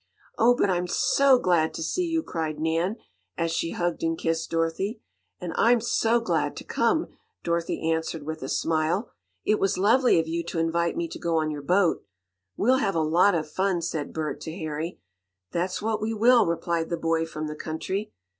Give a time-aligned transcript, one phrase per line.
[0.39, 2.95] "Oh, but I'm SO glad to see you!" cried Nan,
[3.37, 4.99] as she hugged and kissed Dorothy.
[5.39, 7.09] "And I'm SO glad to come,"
[7.43, 9.11] Dorothy answered with a smile.
[9.45, 12.03] "It was lovely of you to invite me to go on your boat."
[12.57, 14.99] "We'll have a lot of fun," said Bert to Harry.
[15.51, 18.11] "That's what we will," replied the boy from the country.